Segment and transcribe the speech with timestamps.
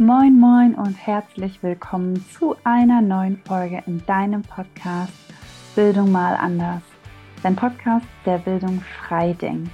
[0.00, 5.12] Moin, moin und herzlich willkommen zu einer neuen Folge in deinem Podcast
[5.74, 6.82] Bildung mal anders.
[7.42, 9.72] Dein Podcast, der Bildung frei denkt.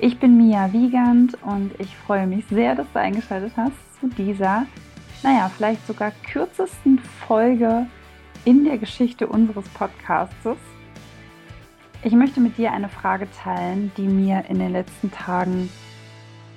[0.00, 4.66] Ich bin Mia Wiegand und ich freue mich sehr, dass du eingeschaltet hast zu dieser,
[5.22, 7.86] naja, vielleicht sogar kürzesten Folge
[8.44, 10.56] in der Geschichte unseres Podcastes.
[12.02, 15.70] Ich möchte mit dir eine Frage teilen, die mir in den letzten Tagen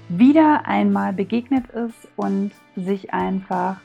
[0.09, 3.77] wieder einmal begegnet ist und sich einfach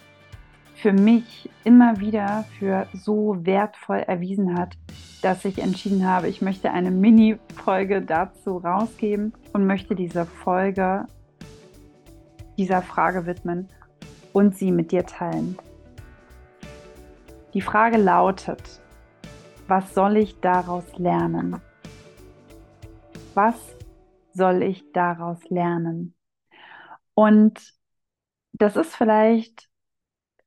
[0.75, 4.77] für mich immer wieder für so wertvoll erwiesen hat,
[5.23, 11.05] dass ich entschieden habe, ich möchte eine Mini-Folge dazu rausgeben und möchte diese Folge
[12.57, 13.69] dieser Frage widmen
[14.33, 15.59] und sie mit dir teilen.
[17.53, 18.81] Die Frage lautet,
[19.67, 21.61] was soll ich daraus lernen?
[23.35, 23.55] Was
[24.35, 26.15] soll ich daraus lernen?
[27.15, 27.75] Und
[28.53, 29.69] das ist vielleicht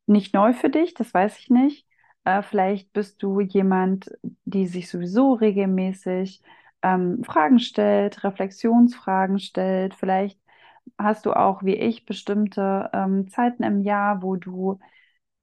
[0.08, 1.88] nicht neu für dich, das weiß ich nicht.
[2.26, 4.12] Äh, vielleicht bist du jemand,
[4.46, 6.42] die sich sowieso regelmäßig
[6.82, 9.94] ähm, Fragen stellt, Reflexionsfragen stellt.
[9.96, 10.40] Vielleicht
[10.98, 14.80] hast du auch wie ich bestimmte ähm, Zeiten im Jahr, wo du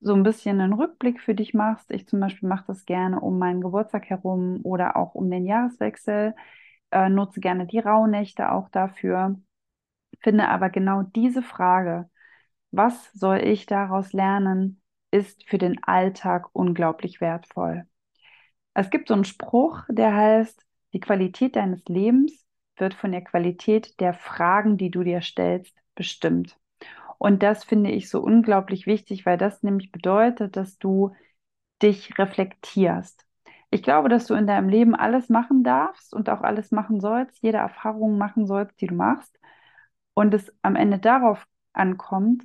[0.01, 1.91] so ein bisschen einen Rückblick für dich machst.
[1.91, 6.35] Ich zum Beispiel mache das gerne um meinen Geburtstag herum oder auch um den Jahreswechsel
[6.93, 9.37] äh, nutze gerne die Rauhnächte auch dafür,
[10.23, 12.11] finde aber genau diese Frage,
[12.73, 17.87] was soll ich daraus lernen, ist für den Alltag unglaublich wertvoll.
[18.75, 22.47] Es gibt so einen Spruch, der heißt, die Qualität deines Lebens
[22.77, 26.59] wird von der Qualität der Fragen, die du dir stellst, bestimmt.
[27.19, 31.15] Und das finde ich so unglaublich wichtig, weil das nämlich bedeutet, dass du
[31.83, 33.27] dich reflektierst.
[33.71, 37.41] Ich glaube, dass du in deinem Leben alles machen darfst und auch alles machen sollst,
[37.43, 39.39] jede Erfahrung machen sollst, die du machst.
[40.15, 42.45] Und es am Ende darauf ankommt,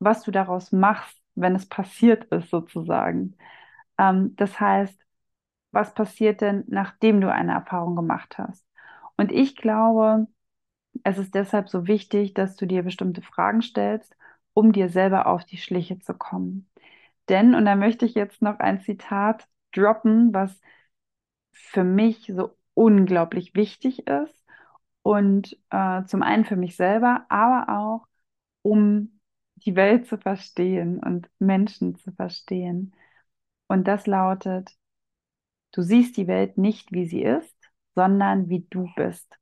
[0.00, 3.36] was du daraus machst, wenn es passiert ist, sozusagen.
[3.98, 4.98] Ähm, das heißt,
[5.72, 8.66] was passiert denn, nachdem du eine Erfahrung gemacht hast?
[9.16, 10.26] Und ich glaube,
[11.04, 14.16] es ist deshalb so wichtig, dass du dir bestimmte Fragen stellst,
[14.54, 16.70] um dir selber auf die Schliche zu kommen.
[17.28, 20.60] Denn, und da möchte ich jetzt noch ein Zitat droppen, was
[21.52, 24.34] für mich so unglaublich wichtig ist.
[25.02, 28.06] Und äh, zum einen für mich selber, aber auch
[28.62, 29.20] um
[29.56, 32.94] die Welt zu verstehen und Menschen zu verstehen.
[33.68, 34.70] Und das lautet,
[35.72, 37.56] du siehst die Welt nicht, wie sie ist,
[37.94, 39.38] sondern wie du bist.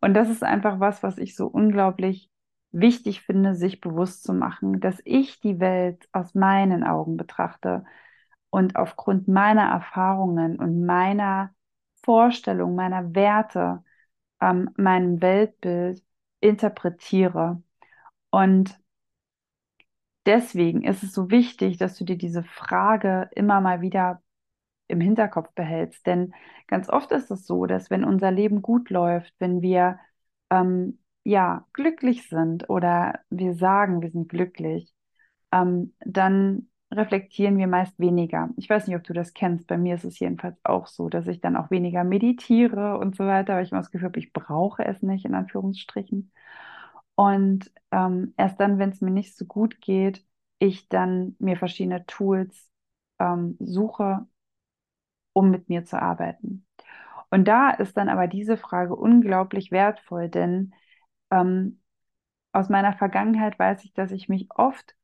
[0.00, 2.30] Und das ist einfach was, was ich so unglaublich
[2.72, 7.84] wichtig finde, sich bewusst zu machen, dass ich die Welt aus meinen Augen betrachte
[8.52, 11.54] und aufgrund meiner Erfahrungen und meiner
[12.04, 13.82] Vorstellung, meiner Werte,
[14.42, 16.04] ähm, meinem Weltbild
[16.40, 17.62] interpretiere.
[18.30, 18.78] Und
[20.26, 24.22] deswegen ist es so wichtig, dass du dir diese Frage immer mal wieder
[24.88, 26.06] im Hinterkopf behältst.
[26.06, 26.34] Denn
[26.68, 29.98] ganz oft ist es so, dass wenn unser Leben gut läuft, wenn wir
[30.50, 34.94] ähm, ja glücklich sind oder wir sagen, wir sind glücklich,
[35.52, 38.50] ähm, dann reflektieren wir meist weniger.
[38.56, 39.66] Ich weiß nicht, ob du das kennst.
[39.66, 43.26] Bei mir ist es jedenfalls auch so, dass ich dann auch weniger meditiere und so
[43.26, 46.32] weiter, weil ich immer das Gefühl habe, ich brauche es nicht, in Anführungsstrichen.
[47.14, 50.24] Und ähm, erst dann, wenn es mir nicht so gut geht,
[50.58, 52.70] ich dann mir verschiedene Tools
[53.18, 54.26] ähm, suche,
[55.32, 56.66] um mit mir zu arbeiten.
[57.30, 60.74] Und da ist dann aber diese Frage unglaublich wertvoll, denn
[61.30, 61.80] ähm,
[62.52, 64.94] aus meiner Vergangenheit weiß ich, dass ich mich oft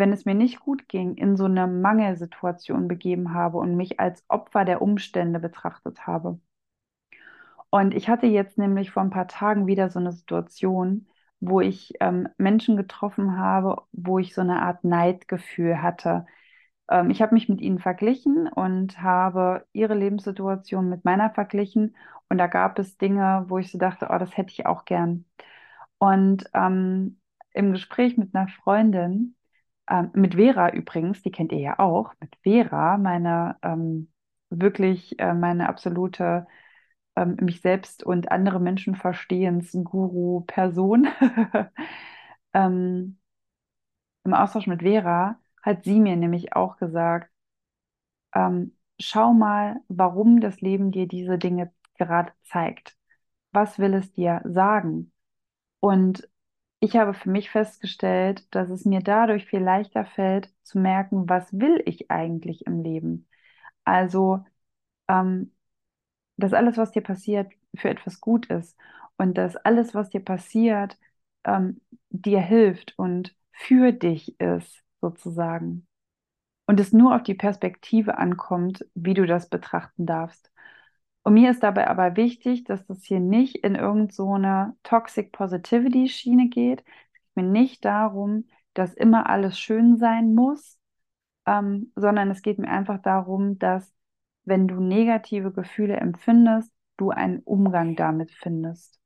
[0.00, 4.24] wenn es mir nicht gut ging, in so eine Mangelsituation begeben habe und mich als
[4.28, 6.40] Opfer der Umstände betrachtet habe.
[7.70, 11.06] Und ich hatte jetzt nämlich vor ein paar Tagen wieder so eine Situation,
[11.40, 16.26] wo ich ähm, Menschen getroffen habe, wo ich so eine Art Neidgefühl hatte.
[16.90, 21.96] Ähm, ich habe mich mit ihnen verglichen und habe ihre Lebenssituation mit meiner verglichen.
[22.28, 25.24] Und da gab es Dinge, wo ich so dachte, oh, das hätte ich auch gern.
[25.98, 27.20] Und ähm,
[27.52, 29.36] im Gespräch mit einer Freundin
[29.90, 34.10] ähm, mit Vera übrigens, die kennt ihr ja auch, mit Vera, meine ähm,
[34.50, 36.46] wirklich äh, meine absolute
[37.16, 41.08] ähm, mich selbst und andere Menschen verstehens Guru-Person.
[42.54, 43.18] ähm,
[44.24, 47.30] Im Austausch mit Vera hat sie mir nämlich auch gesagt,
[48.34, 52.96] ähm, schau mal, warum das Leben dir diese Dinge gerade zeigt.
[53.52, 55.12] Was will es dir sagen?
[55.80, 56.29] Und
[56.80, 61.52] ich habe für mich festgestellt, dass es mir dadurch viel leichter fällt zu merken, was
[61.52, 63.28] will ich eigentlich im Leben.
[63.84, 64.44] Also,
[65.08, 65.52] ähm,
[66.36, 68.76] dass alles, was dir passiert, für etwas gut ist
[69.18, 70.98] und dass alles, was dir passiert,
[71.44, 71.80] ähm,
[72.10, 75.86] dir hilft und für dich ist, sozusagen.
[76.66, 80.52] Und es nur auf die Perspektive ankommt, wie du das betrachten darfst.
[81.22, 86.08] Und mir ist dabei aber wichtig, dass das hier nicht in irgendeine so Toxic Positivity
[86.08, 86.80] Schiene geht.
[86.80, 90.78] Es geht mir nicht darum, dass immer alles schön sein muss,
[91.46, 93.92] ähm, sondern es geht mir einfach darum, dass
[94.44, 98.98] wenn du negative Gefühle empfindest, du einen Umgang damit findest.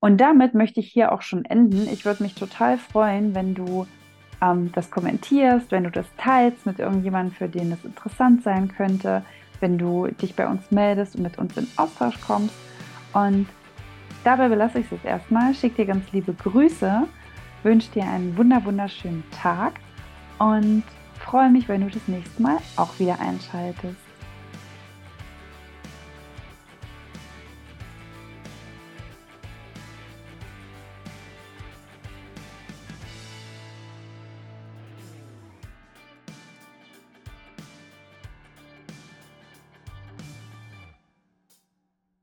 [0.00, 1.86] Und damit möchte ich hier auch schon enden.
[1.88, 3.86] Ich würde mich total freuen, wenn du
[4.40, 9.24] ähm, das kommentierst, wenn du das teilst mit irgendjemandem, für den es interessant sein könnte,
[9.62, 12.54] wenn du dich bei uns meldest und mit uns in Austausch kommst.
[13.14, 13.46] Und
[14.24, 15.54] dabei belasse ich es erstmal.
[15.54, 17.04] Schick dir ganz liebe Grüße,
[17.62, 19.74] wünsche dir einen wunder wunderschönen Tag
[20.38, 20.82] und
[21.18, 24.01] freue mich, wenn du das nächste Mal auch wieder einschaltest.